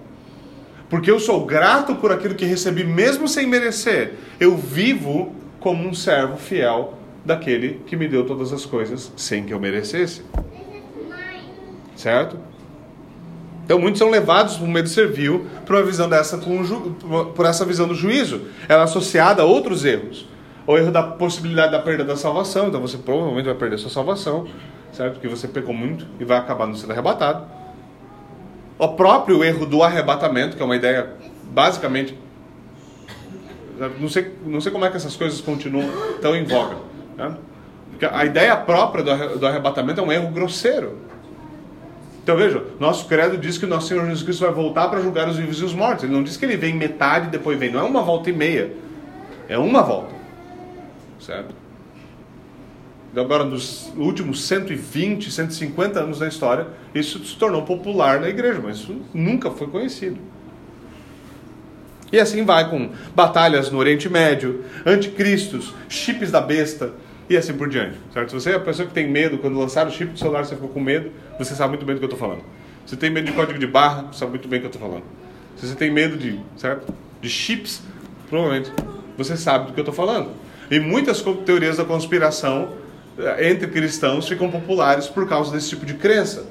[0.89, 4.13] Porque eu sou grato por aquilo que recebi, mesmo sem merecer.
[4.39, 9.53] Eu vivo como um servo fiel daquele que me deu todas as coisas sem que
[9.53, 10.23] eu merecesse.
[11.95, 12.37] Certo?
[13.65, 17.95] Então muitos são levados por medo servil por uma visão dessa por essa visão do
[17.95, 18.43] juízo.
[18.69, 20.27] Ela é associada a outros erros.
[20.65, 24.47] O erro da possibilidade da perda da salvação, então você provavelmente vai perder sua salvação,
[24.91, 25.13] certo?
[25.13, 27.45] Porque você pecou muito e vai acabar não sendo arrebatado
[28.77, 31.09] o próprio erro do arrebatamento, que é uma ideia
[31.43, 32.17] basicamente.
[33.99, 35.89] Não sei, não sei como é que essas coisas continuam
[36.21, 36.77] tão em voga.
[37.17, 37.35] Né?
[38.11, 40.97] A ideia própria do arrebatamento é um erro grosseiro.
[42.25, 45.37] Então veja, nosso credo diz que nosso Senhor Jesus Cristo vai voltar para julgar os
[45.37, 46.05] vivos e os mortos.
[46.05, 47.69] Ele não diz que ele vem metade e depois vem.
[47.69, 48.73] Não é uma volta e meia.
[49.47, 50.15] É uma volta.
[51.19, 51.53] Certo?
[53.15, 58.77] agora nos últimos 120, 150 anos da história, isso se tornou popular na igreja, mas
[58.77, 60.17] isso nunca foi conhecido.
[62.11, 66.91] E assim vai com batalhas no Oriente Médio, anticristos, chips da besta
[67.29, 67.97] e assim por diante.
[68.13, 68.29] Certo?
[68.29, 70.55] Se você é a pessoa que tem medo, quando lançaram o chip do celular você
[70.55, 72.43] ficou com medo, você sabe muito bem do que eu estou falando.
[72.85, 74.87] Se você tem medo de código de barra, sabe muito bem do que eu estou
[74.87, 75.03] falando.
[75.57, 76.93] Se você tem medo de, certo?
[77.21, 77.81] de chips,
[78.29, 78.71] provavelmente
[79.17, 80.29] você sabe do que eu estou falando.
[80.69, 82.73] E muitas teorias da conspiração
[83.17, 86.45] eh, entre cristãos ficam populares por causa desse tipo de crença.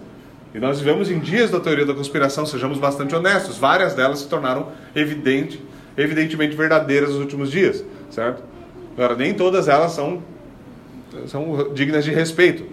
[0.54, 3.58] E nós vivemos em dias da teoria da conspiração, sejamos bastante honestos.
[3.58, 5.60] Várias delas se tornaram evidente,
[5.96, 8.42] evidentemente verdadeiras nos últimos dias, certo?
[8.96, 10.22] Agora, nem todas elas são,
[11.26, 12.64] são dignas de respeito.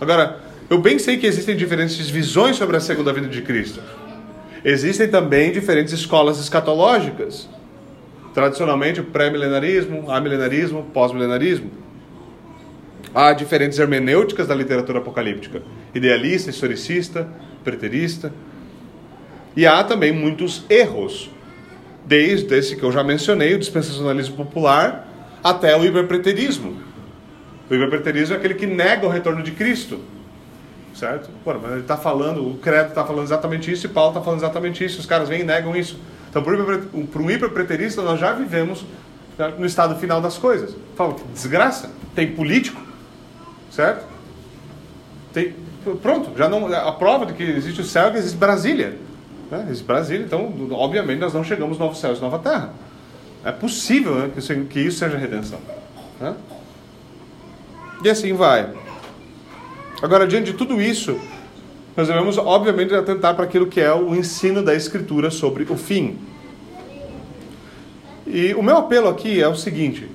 [0.00, 3.80] Agora, eu bem sei que existem diferentes visões sobre a segunda vinda de Cristo.
[4.64, 7.48] Existem também diferentes escolas escatológicas.
[8.32, 11.70] Tradicionalmente, o pré-milenarismo, amilenarismo, pós-milenarismo.
[13.14, 15.62] Há diferentes hermenêuticas da literatura apocalíptica:
[15.94, 17.28] idealista, historicista,
[17.62, 18.32] preterista.
[19.54, 21.30] E há também muitos erros,
[22.06, 25.11] desde esse que eu já mencionei, o dispensacionalismo popular,
[25.42, 26.76] até o hiperpreterismo.
[27.70, 30.00] O hiperpreterismo é aquele que nega o retorno de Cristo.
[30.94, 31.30] Certo?
[31.44, 34.84] Mas ele está falando, o credo está falando exatamente isso e Paulo está falando exatamente
[34.84, 35.00] isso.
[35.00, 35.98] Os caras vêm e negam isso.
[36.28, 38.84] Então, para um hiperpreterista, nós já vivemos
[39.58, 40.74] no estado final das coisas.
[40.94, 41.90] Fala, que desgraça.
[42.14, 42.92] Tem político
[43.72, 44.04] Certo?
[45.32, 45.54] Tem,
[46.02, 48.98] pronto, já não, a prova de que existe o céu é que existe Brasília.
[49.50, 49.64] Né?
[49.64, 52.74] Existe Brasília, então, obviamente, nós não chegamos no novo céu e nova terra.
[53.44, 54.30] É possível né,
[54.68, 55.58] que, isso seja redenção.
[56.20, 56.34] Né?
[58.04, 58.70] E assim vai.
[60.00, 61.18] Agora, diante de tudo isso,
[61.96, 66.18] nós devemos, obviamente, atentar para aquilo que é o ensino da Escritura sobre o fim.
[68.26, 70.08] E o meu apelo aqui é o seguinte: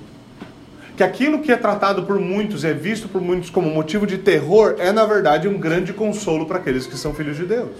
[0.96, 4.74] que aquilo que é tratado por muitos, é visto por muitos como motivo de terror,
[4.78, 7.70] é na verdade um grande consolo para aqueles que são filhos de Deus.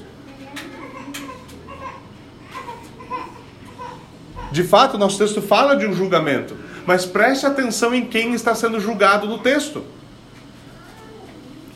[4.51, 6.57] De fato, nosso texto fala de um julgamento,
[6.87, 9.85] mas preste atenção em quem está sendo julgado no texto.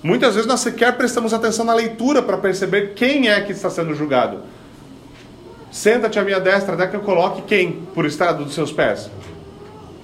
[0.02, 3.94] Muitas vezes nós sequer prestamos atenção na leitura para perceber quem é que está sendo
[3.94, 4.40] julgado.
[5.70, 9.10] Senta-te à minha destra até que eu coloque quem por estrado dos seus pés?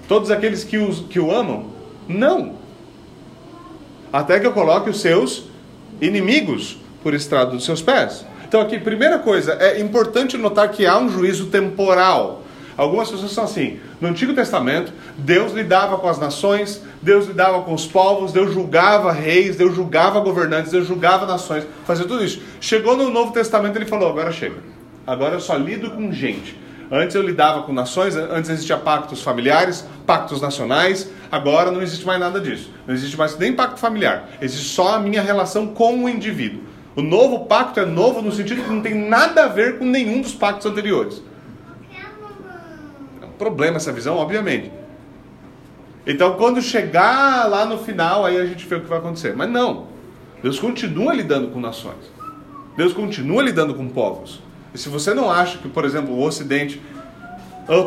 [0.07, 1.67] Todos aqueles que, os, que o amam?
[2.09, 2.55] Não.
[4.13, 5.45] Até que eu coloque os seus
[6.01, 8.25] inimigos por estrado dos seus pés.
[8.49, 12.43] Então, aqui, primeira coisa, é importante notar que há um juízo temporal.
[12.79, 13.81] Algumas pessoas são assim.
[14.01, 19.11] No Antigo Testamento, Deus lidava com as nações, Deus lidava com os povos, Deus julgava
[19.11, 22.41] reis, Deus julgava governantes, Deus julgava nações, fazia tudo isso.
[22.61, 24.55] Chegou no Novo Testamento, ele falou: agora chega.
[25.05, 26.57] Agora eu só lido com gente.
[26.89, 32.21] Antes eu lidava com nações, antes existia pactos familiares, pactos nacionais, agora não existe mais
[32.21, 32.71] nada disso.
[32.87, 36.63] Não existe mais nem pacto familiar, existe só a minha relação com o indivíduo.
[36.95, 40.21] O novo pacto é novo no sentido que não tem nada a ver com nenhum
[40.21, 41.27] dos pactos anteriores
[43.39, 44.71] problema essa visão, obviamente.
[46.07, 49.37] Então, quando chegar lá no final, aí a gente vê o que vai acontecer.
[49.37, 49.87] Mas não.
[50.43, 52.11] Deus continua lidando com nações.
[52.77, 54.41] Deus continua lidando com povos.
[54.73, 56.81] E se você não acha que, por exemplo, o Ocidente,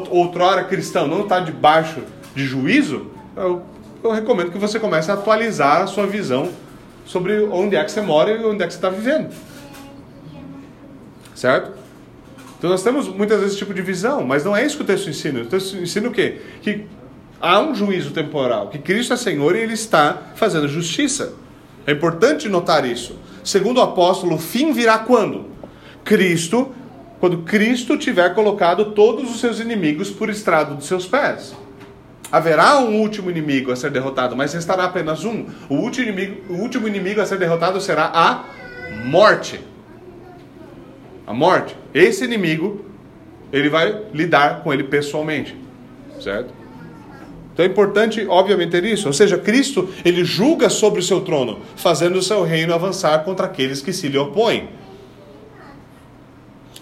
[0.09, 2.01] outrora cristão, não está debaixo
[2.35, 3.63] de juízo, eu,
[4.03, 6.49] eu recomendo que você comece a atualizar a sua visão
[7.05, 9.33] sobre onde é que você mora e onde é que você está vivendo.
[11.33, 11.80] Certo?
[12.61, 14.85] Então nós temos muitas vezes esse tipo de visão, mas não é isso que o
[14.85, 15.41] texto ensina.
[15.41, 16.41] O texto ensina o quê?
[16.61, 16.85] Que
[17.41, 21.33] há um juízo temporal, que Cristo é Senhor e Ele está fazendo justiça.
[21.87, 23.17] É importante notar isso.
[23.43, 25.47] Segundo o apóstolo, o fim virá quando?
[26.03, 26.71] Cristo,
[27.19, 31.55] quando Cristo tiver colocado todos os seus inimigos por estrado dos seus pés.
[32.31, 35.47] Haverá um último inimigo a ser derrotado, mas restará apenas um.
[35.67, 38.43] O último inimigo, o último inimigo a ser derrotado será a
[39.03, 39.70] morte
[41.25, 42.85] a morte, esse inimigo,
[43.51, 45.55] ele vai lidar com ele pessoalmente,
[46.19, 46.53] certo?
[47.53, 49.07] Então é importante, obviamente, ter isso.
[49.07, 53.45] Ou seja, Cristo, ele julga sobre o seu trono, fazendo o seu reino avançar contra
[53.45, 54.69] aqueles que se lhe opõem.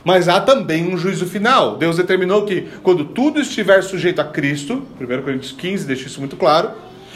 [0.03, 1.75] Mas há também um juízo final.
[1.77, 6.37] Deus determinou que quando tudo estiver sujeito a Cristo, 1 Coríntios 15 deixa isso muito
[6.37, 6.71] claro,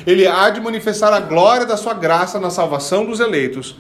[0.06, 3.78] ele há de manifestar a glória da sua graça na salvação dos eleitos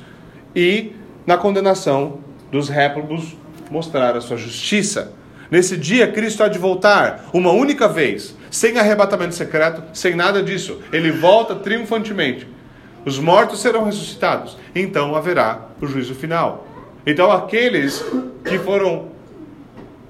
[0.55, 0.93] e
[1.25, 2.19] na condenação
[2.53, 3.35] dos réprobos
[3.71, 5.11] mostrar a sua justiça.
[5.49, 10.79] Nesse dia, Cristo há de voltar uma única vez, sem arrebatamento secreto, sem nada disso.
[10.93, 12.47] Ele volta triunfantemente.
[13.03, 14.55] Os mortos serão ressuscitados.
[14.75, 16.67] Então haverá o juízo final.
[17.07, 18.05] Então aqueles
[18.45, 19.11] que foram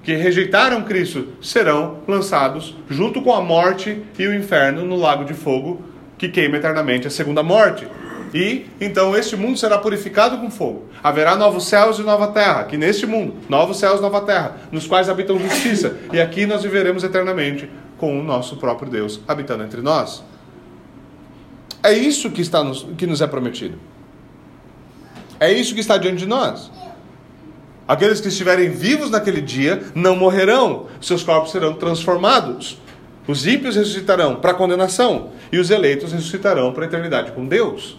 [0.04, 5.34] que rejeitaram Cristo serão lançados junto com a morte e o inferno no lago de
[5.34, 5.82] fogo
[6.18, 7.88] que queima eternamente a segunda morte.
[8.34, 10.86] E então este mundo será purificado com fogo.
[11.04, 14.88] Haverá novos céus e nova terra, que neste mundo, novos céus e nova terra, nos
[14.88, 15.98] quais habitam justiça.
[16.12, 20.24] E aqui nós viveremos eternamente com o nosso próprio Deus habitando entre nós.
[21.84, 23.78] É isso que, está nos, que nos é prometido.
[25.40, 26.72] É isso que está diante de nós.
[27.88, 32.80] Aqueles que estiverem vivos naquele dia não morrerão, seus corpos serão transformados.
[33.28, 37.98] Os ímpios ressuscitarão para a condenação e os eleitos ressuscitarão para a eternidade com Deus.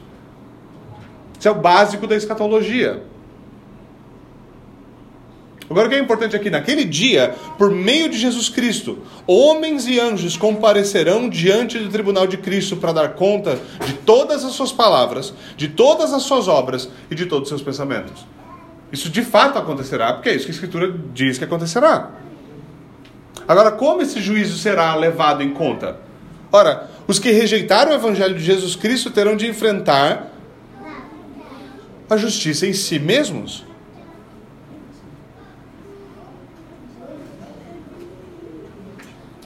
[1.44, 3.02] Isso é o básico da escatologia.
[5.68, 10.00] Agora o que é importante aqui, naquele dia, por meio de Jesus Cristo, homens e
[10.00, 15.35] anjos comparecerão diante do tribunal de Cristo para dar conta de todas as suas palavras,
[15.54, 18.24] de todas as suas obras e de todos os seus pensamentos.
[18.90, 22.12] Isso de fato acontecerá, porque é isso que a Escritura diz que acontecerá.
[23.46, 25.98] Agora, como esse juízo será levado em conta?
[26.50, 30.30] Ora, os que rejeitaram o Evangelho de Jesus Cristo terão de enfrentar
[32.08, 33.64] a justiça em si mesmos.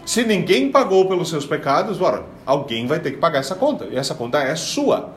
[0.04, 3.84] Se ninguém pagou pelos seus pecados, ora, alguém vai ter que pagar essa conta.
[3.90, 5.14] E essa conta é sua.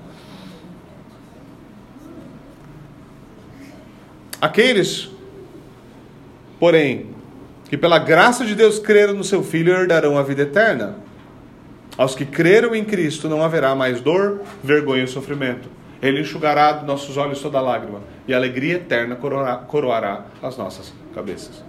[4.41, 5.09] Aqueles,
[6.59, 7.11] porém,
[7.69, 10.97] que pela graça de Deus creram no seu Filho herdarão a vida eterna.
[11.97, 16.87] Aos que creram em Cristo não haverá mais dor, vergonha e sofrimento ele enxugará dos
[16.87, 21.63] nossos olhos toda lágrima, e a alegria eterna coroará, coroará as nossas cabeças.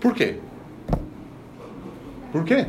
[0.00, 0.36] Por quê?
[2.32, 2.66] Por quê?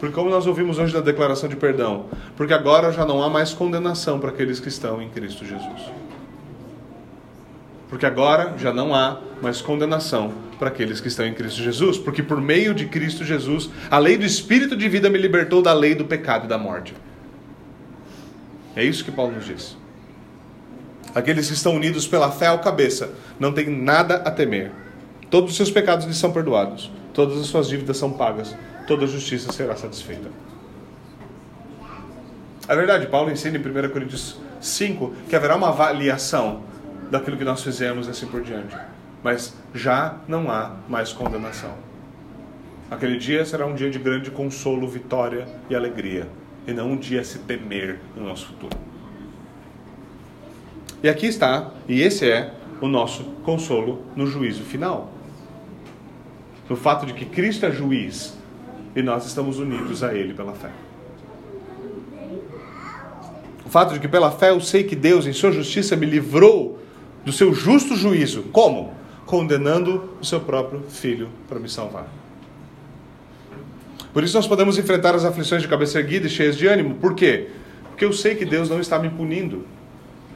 [0.00, 3.52] Porque, como nós ouvimos hoje na declaração de perdão, porque agora já não há mais
[3.52, 5.90] condenação para aqueles que estão em Cristo Jesus.
[7.88, 12.22] Porque agora já não há mais condenação para aqueles que estão em Cristo Jesus, porque
[12.22, 15.94] por meio de Cristo Jesus, a lei do Espírito de vida me libertou da lei
[15.94, 16.94] do pecado e da morte.
[18.76, 19.76] É isso que Paulo nos diz.
[21.14, 24.72] Aqueles que estão unidos pela fé ao cabeça não têm nada a temer.
[25.30, 28.54] Todos os seus pecados lhes são perdoados, todas as suas dívidas são pagas,
[28.86, 30.28] toda a justiça será satisfeita.
[32.66, 36.62] É verdade, Paulo ensina em 1 Coríntios 5 que haverá uma avaliação
[37.10, 38.76] daquilo que nós fizemos e assim por diante.
[39.22, 41.74] Mas já não há mais condenação.
[42.90, 46.26] Aquele dia será um dia de grande consolo, vitória e alegria,
[46.66, 48.76] e não um dia se temer no nosso futuro.
[51.02, 55.12] E aqui está, e esse é o nosso consolo no juízo final.
[56.68, 58.36] No fato de que Cristo é juiz
[58.96, 60.70] e nós estamos unidos a Ele pela fé.
[63.66, 66.78] O fato de que pela fé eu sei que Deus, em Sua justiça, me livrou
[67.24, 68.44] do seu justo juízo.
[68.44, 68.92] Como?
[69.26, 72.06] Condenando o seu próprio filho para me salvar.
[74.14, 76.94] Por isso nós podemos enfrentar as aflições de cabeça erguida e cheias de ânimo.
[76.94, 77.48] Por quê?
[77.88, 79.66] Porque eu sei que Deus não está me punindo.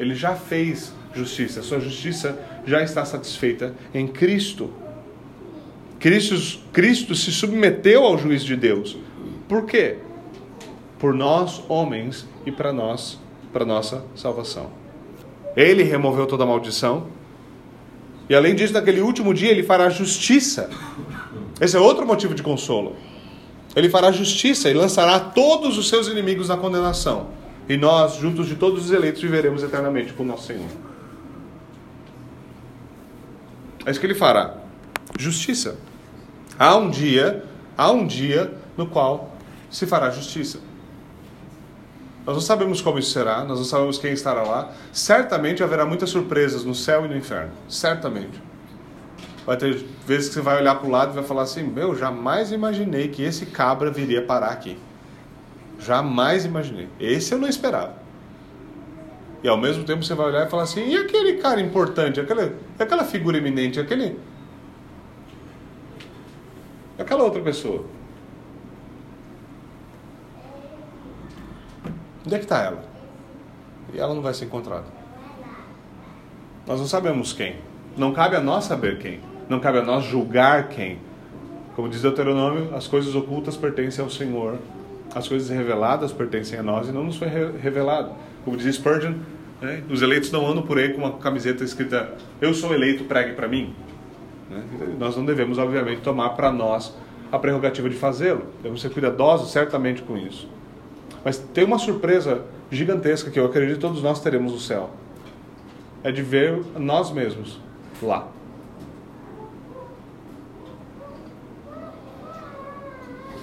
[0.01, 1.63] Ele já fez justiça.
[1.63, 2.37] Sua justiça
[2.67, 4.71] já está satisfeita em Cristo.
[6.01, 8.99] Cristo, Cristo se submeteu ao juízo de Deus.
[9.49, 9.99] Por quê?
[10.99, 13.21] Por nós, homens, e para nós,
[13.53, 14.71] para nossa salvação.
[15.57, 17.07] Ele removeu toda a maldição.
[18.29, 20.69] E além disso, naquele último dia, ele fará justiça.
[21.61, 22.97] Esse é outro motivo de consolo.
[23.79, 27.29] Ele fará justiça e lançará todos os seus inimigos na condenação.
[27.69, 30.67] E nós, juntos de todos os eleitos, viveremos eternamente com o nosso Senhor.
[33.87, 34.55] É isso que ele fará.
[35.17, 35.77] Justiça.
[36.59, 37.45] Há um dia,
[37.77, 39.37] há um dia no qual
[39.71, 40.59] se fará justiça.
[42.27, 44.73] Nós não sabemos como isso será, nós não sabemos quem estará lá.
[44.93, 47.53] Certamente haverá muitas surpresas no céu e no inferno.
[47.69, 48.48] Certamente.
[49.49, 51.97] Vai ter vezes que você vai olhar para o lado e vai falar assim: Meu,
[51.97, 54.77] jamais imaginei que esse cabra viria parar aqui.
[55.79, 56.87] Jamais imaginei.
[57.01, 57.95] Esse eu não esperava.
[59.43, 62.53] E ao mesmo tempo você vai olhar e falar assim: e aquele cara importante, aquela,
[62.79, 64.21] aquela figura eminente, aquele.
[66.99, 67.87] aquela outra pessoa?
[72.27, 72.85] Onde é que está ela?
[73.95, 74.89] E ela não vai ser encontrada.
[76.67, 77.57] Nós não sabemos quem.
[77.97, 79.38] Não cabe a nós saber quem.
[79.49, 80.99] Não cabe a nós julgar quem.
[81.75, 84.59] Como diz Deuteronômio, as coisas ocultas pertencem ao Senhor.
[85.15, 88.13] As coisas reveladas pertencem a nós e não nos foi revelado.
[88.45, 89.15] Como diz Spurgeon,
[89.61, 89.83] né?
[89.89, 93.49] os eleitos não andam por aí com uma camiseta escrita Eu sou eleito, pregue para
[93.49, 93.75] mim.
[94.51, 94.63] Né?
[94.99, 96.95] Nós não devemos, obviamente, tomar para nós
[97.33, 98.47] a prerrogativa de fazê-lo.
[98.59, 100.49] Devemos ser cuidadosos, certamente, com isso.
[101.25, 104.91] Mas tem uma surpresa gigantesca que eu acredito que todos nós teremos no céu.
[106.03, 107.61] É de ver nós mesmos
[108.03, 108.29] lá.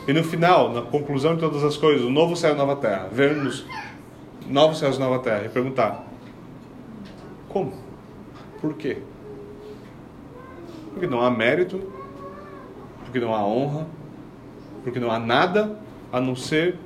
[0.07, 3.07] E no final, na conclusão de todas as coisas, o novo céu e nova terra,
[3.11, 3.65] vermos
[4.47, 6.05] novos céus e nova terra e perguntar:
[7.49, 7.73] como?
[8.61, 8.97] Por quê?
[10.91, 11.81] Porque não há mérito,
[13.03, 13.87] porque não há honra,
[14.83, 15.77] porque não há nada
[16.11, 16.77] a não ser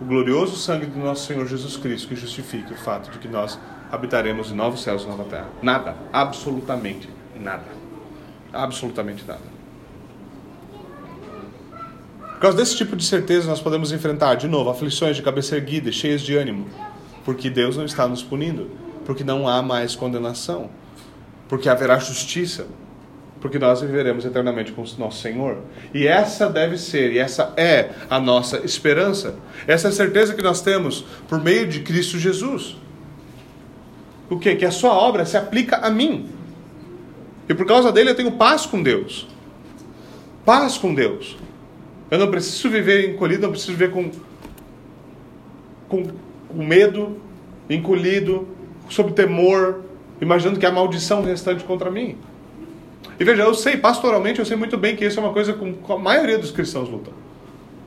[0.00, 3.58] o glorioso sangue do nosso Senhor Jesus Cristo que justifique o fato de que nós
[3.90, 5.48] habitaremos em novos céus e nova terra.
[5.60, 7.66] Nada, absolutamente nada.
[8.52, 9.59] Absolutamente nada.
[12.40, 15.92] Por causa desse tipo de certeza, nós podemos enfrentar, de novo, aflições de cabeça erguida,
[15.92, 16.68] cheias de ânimo,
[17.22, 18.70] porque Deus não está nos punindo,
[19.04, 20.70] porque não há mais condenação,
[21.50, 22.66] porque haverá justiça,
[23.42, 25.58] porque nós viveremos eternamente com o nosso Senhor.
[25.92, 29.34] E essa deve ser, e essa é a nossa esperança.
[29.66, 32.74] Essa é a certeza que nós temos por meio de Cristo Jesus.
[34.30, 34.56] O que?
[34.56, 36.30] Que a sua obra se aplica a mim.
[37.46, 39.28] E por causa dele eu tenho paz com Deus.
[40.42, 41.36] Paz com Deus.
[42.10, 44.10] Eu não preciso viver encolhido, não preciso viver com,
[45.88, 46.04] com,
[46.48, 47.16] com medo,
[47.68, 48.48] encolhido,
[48.88, 49.82] sob temor,
[50.20, 52.16] imaginando que há maldição restante contra mim.
[53.18, 55.92] E veja, eu sei, pastoralmente, eu sei muito bem que isso é uma coisa com
[55.92, 57.12] a maioria dos cristãos lutam.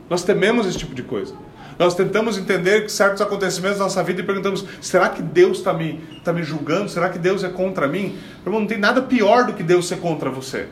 [0.10, 1.34] Nós tememos esse tipo de coisa.
[1.78, 6.00] Nós tentamos entender certos acontecimentos da nossa vida e perguntamos: será que Deus está me,
[6.24, 6.88] tá me julgando?
[6.90, 8.18] Será que Deus é contra mim?
[8.46, 10.68] Irmão, não tem nada pior do que Deus ser contra você.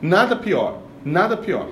[0.00, 0.78] Nada pior.
[1.04, 1.68] Nada pior.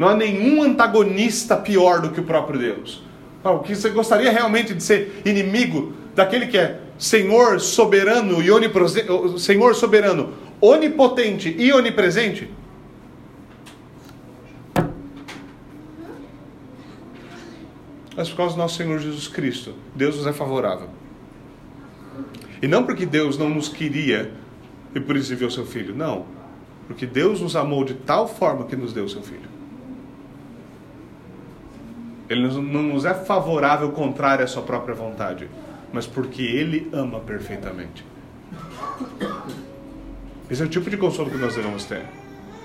[0.00, 3.02] Não há nenhum antagonista pior do que o próprio Deus.
[3.44, 9.38] O que você gostaria realmente de ser inimigo daquele que é Senhor soberano e onipresente,
[9.38, 12.50] Senhor soberano, onipotente e onipresente?
[18.16, 20.88] Mas por causa do nosso Senhor Jesus Cristo, Deus nos é favorável.
[22.62, 24.32] E não porque Deus não nos queria
[24.94, 25.94] e por isso enviou seu filho.
[25.94, 26.24] Não.
[26.86, 29.49] Porque Deus nos amou de tal forma que nos deu seu filho.
[32.30, 35.48] Ele não nos é favorável contrário à sua própria vontade,
[35.92, 38.06] mas porque ele ama perfeitamente.
[40.48, 42.02] Esse é o tipo de consolo que nós devemos ter.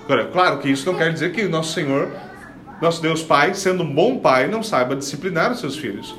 [0.04, 2.12] Agora, claro que isso não quer dizer que o nosso Senhor,
[2.80, 6.14] nosso Deus Pai, sendo um bom pai, não saiba disciplinar os seus filhos.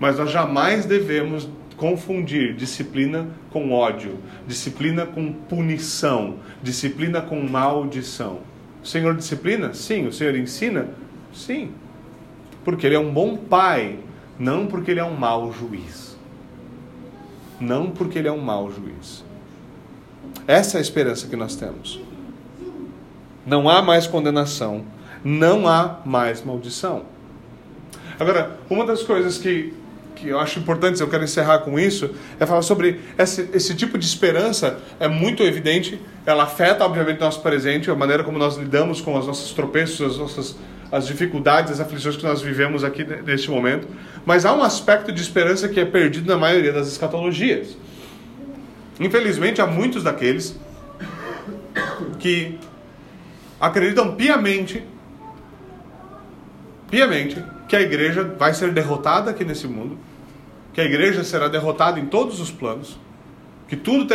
[0.00, 8.40] Mas nós jamais devemos confundir disciplina com ódio, disciplina com punição, disciplina com maldição.
[8.82, 9.74] O Senhor disciplina?
[9.74, 10.06] Sim.
[10.06, 10.88] O Senhor ensina?
[11.30, 11.72] Sim.
[12.66, 14.00] Porque Ele é um bom pai,
[14.36, 16.16] não porque Ele é um mau juiz.
[17.60, 19.24] Não porque Ele é um mau juiz.
[20.48, 22.00] Essa é a esperança que nós temos.
[23.46, 24.84] Não há mais condenação,
[25.22, 27.04] não há mais maldição.
[28.18, 29.72] Agora, uma das coisas que
[30.16, 32.10] que eu acho importante, eu quero encerrar com isso,
[32.40, 37.42] é falar sobre esse, esse tipo de esperança, é muito evidente, ela afeta, obviamente, nosso
[37.42, 40.56] presente, a maneira como nós lidamos com os nossos tropeços, as nossas
[40.90, 43.88] as dificuldades, as aflições que nós vivemos aqui neste momento,
[44.24, 47.76] mas há um aspecto de esperança que é perdido na maioria das escatologias.
[48.98, 50.58] Infelizmente, há muitos daqueles
[52.18, 52.58] que
[53.60, 54.82] acreditam piamente,
[56.90, 59.98] piamente, que a igreja vai ser derrotada aqui nesse mundo,
[60.72, 62.98] que a igreja será derrotada em todos os planos,
[63.68, 64.06] que tudo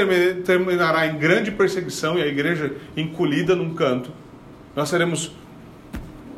[0.45, 4.11] terminará em grande perseguição e a igreja encolhida num canto.
[4.75, 5.33] Nós seremos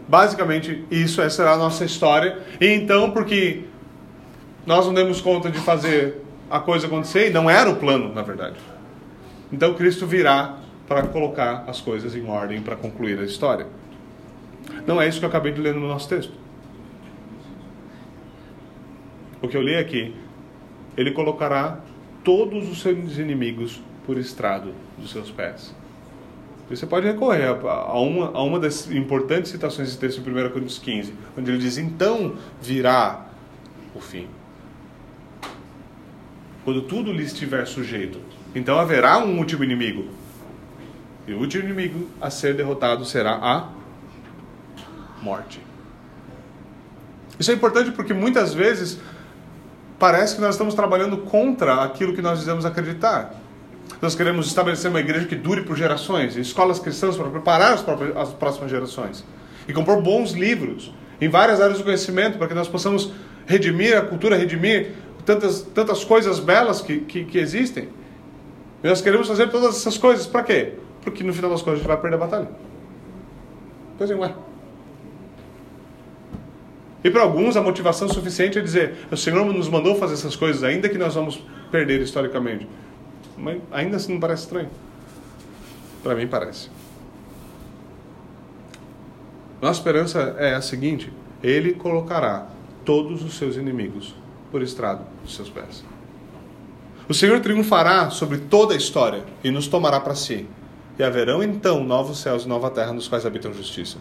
[0.07, 2.39] basicamente isso, essa será a nossa história.
[2.59, 3.65] E então, porque
[4.65, 8.21] nós não demos conta de fazer a coisa acontecer, e não era o plano, na
[8.21, 8.55] verdade.
[9.51, 13.67] Então Cristo virá para colocar as coisas em ordem para concluir a história.
[14.85, 16.33] Não é isso que eu acabei de ler no nosso texto.
[19.41, 20.15] O que eu li aqui,
[20.95, 21.79] ele colocará
[22.23, 25.75] todos os seus inimigos por estrado dos seus pés.
[26.69, 30.79] Você pode recorrer a uma, a uma das importantes citações desse texto em 1 Coríntios
[30.79, 33.27] 15, onde ele diz: Então virá
[33.93, 34.27] o fim.
[36.63, 38.19] Quando tudo lhe estiver sujeito,
[38.55, 40.07] então haverá um último inimigo.
[41.27, 43.69] E o último inimigo a ser derrotado será a
[45.21, 45.61] morte.
[47.39, 48.99] Isso é importante porque muitas vezes
[49.99, 53.35] parece que nós estamos trabalhando contra aquilo que nós dizemos acreditar.
[54.03, 58.17] Nós queremos estabelecer uma igreja que dure por gerações, escolas cristãs para preparar as, próprias,
[58.17, 59.23] as próximas gerações,
[59.65, 63.13] e compor bons livros em várias áreas do conhecimento para que nós possamos
[63.45, 64.91] redimir a cultura, redimir
[65.25, 67.87] tantas, tantas coisas belas que, que, que existem.
[68.83, 70.73] E nós queremos fazer todas essas coisas para quê?
[71.01, 72.49] Porque no final das contas a gente vai perder a batalha.
[73.97, 74.35] Pois é, ué.
[77.05, 80.61] E para alguns a motivação suficiente é dizer: o Senhor nos mandou fazer essas coisas,
[80.61, 81.41] ainda que nós vamos
[81.71, 82.67] perder historicamente.
[83.37, 84.69] Mas ainda assim não parece estranho.
[86.01, 86.69] Para mim parece.
[89.61, 91.11] Nossa esperança é a seguinte:
[91.41, 92.47] Ele colocará
[92.83, 94.13] todos os seus inimigos
[94.51, 95.83] por estrado dos seus pés.
[97.07, 100.47] O Senhor triunfará sobre toda a história e nos tomará para si.
[100.97, 103.97] E haverão então novos céus e nova terra nos quais habitam justiça.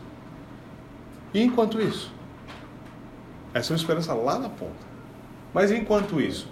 [1.33, 2.13] E enquanto isso,
[3.55, 4.93] essa é uma esperança lá na ponta.
[5.55, 6.49] Mas enquanto isso,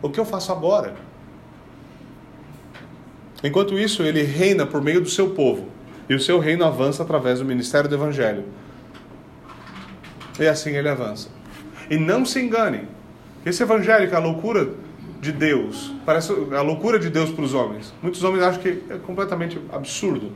[0.00, 0.94] o que eu faço agora?
[3.42, 5.68] Enquanto isso, ele reina por meio do seu povo,
[6.08, 8.44] e o seu reino avança através do ministério do Evangelho.
[10.38, 11.28] E assim ele avança.
[11.90, 12.88] E não se engane,
[13.44, 14.70] esse Evangelho, é a loucura
[15.20, 17.92] de Deus, parece a loucura de Deus para os homens.
[18.02, 20.32] Muitos homens acham que é completamente absurdo.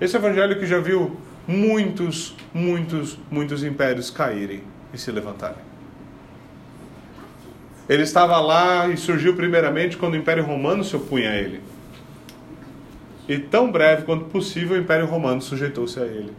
[0.00, 5.62] Esse Evangelho que já viu muitos, muitos, muitos impérios caírem e se levantarem.
[7.88, 11.60] Ele estava lá e surgiu primeiramente quando o Império Romano se opunha a ele.
[13.28, 16.32] E tão breve quanto possível o Império Romano sujeitou-se a ele.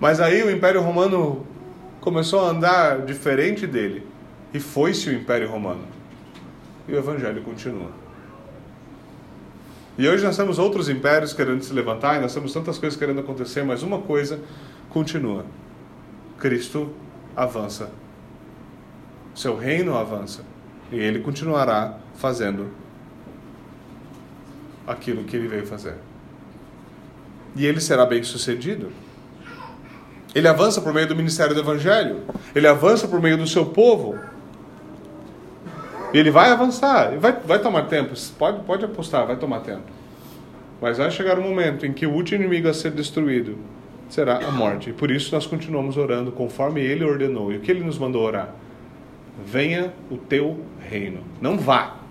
[0.00, 1.46] Mas aí o Império Romano
[2.00, 4.06] começou a andar diferente dele
[4.52, 5.82] e foi-se o Império Romano.
[6.88, 7.90] E o Evangelho continua.
[9.96, 13.20] E hoje nós temos outros impérios querendo se levantar e nós temos tantas coisas querendo
[13.20, 14.40] acontecer, mas uma coisa
[14.90, 15.46] continua:
[16.38, 16.90] Cristo
[17.36, 17.90] avança.
[19.34, 20.44] Seu reino avança.
[20.90, 22.70] E ele continuará fazendo
[24.86, 25.94] aquilo que ele veio fazer.
[27.56, 28.90] E ele será bem sucedido.
[30.34, 32.22] Ele avança por meio do ministério do Evangelho.
[32.54, 34.18] Ele avança por meio do seu povo.
[36.12, 37.16] Ele vai avançar.
[37.18, 38.14] Vai, vai tomar tempo.
[38.36, 39.84] Pode, pode apostar, vai tomar tempo.
[40.80, 43.56] Mas vai chegar um momento em que o último inimigo a ser destruído
[44.08, 44.90] será a morte.
[44.90, 47.52] E por isso nós continuamos orando conforme ele ordenou.
[47.52, 48.54] E o que ele nos mandou orar?
[49.46, 51.20] Venha o teu reino.
[51.40, 52.03] Não vá.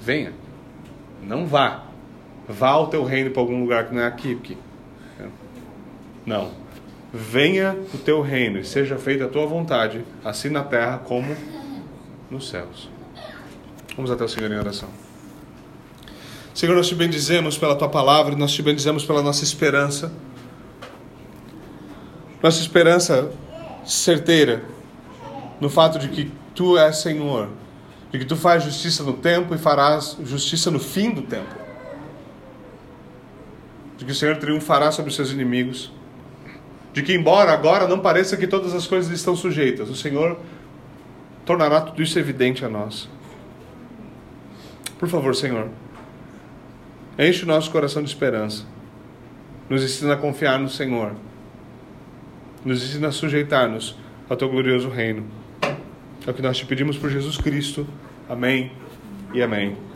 [0.00, 0.32] Venha.
[1.22, 1.84] Não vá.
[2.48, 4.34] Vá ao teu reino para algum lugar que não é aqui.
[4.34, 4.56] aqui.
[6.24, 6.50] Não.
[7.12, 11.36] Venha o teu reino e seja feita a tua vontade, assim na terra como
[12.30, 12.88] nos céus.
[13.96, 14.88] Vamos até o Senhor em oração.
[16.54, 20.12] Senhor, nós te bendizemos pela tua palavra, nós te bendizemos pela nossa esperança.
[22.42, 23.30] Nossa esperança
[23.84, 24.62] certeira
[25.60, 27.48] no fato de que tu és Senhor,
[28.10, 31.54] de que tu faz justiça no tempo e farás justiça no fim do tempo.
[33.96, 35.92] De que o Senhor triunfará sobre os seus inimigos.
[36.92, 40.38] De que, embora agora não pareça que todas as coisas estão sujeitas, o Senhor
[41.46, 43.08] tornará tudo isso evidente a nós.
[44.98, 45.68] Por favor, Senhor,
[47.18, 48.64] enche o nosso coração de esperança.
[49.68, 51.12] Nos ensina a confiar no Senhor.
[52.64, 53.96] Nos ensina a sujeitar-nos
[54.28, 55.39] ao teu glorioso reino.
[56.26, 57.86] É o que nós te pedimos por Jesus Cristo.
[58.28, 58.72] Amém
[59.32, 59.89] e amém.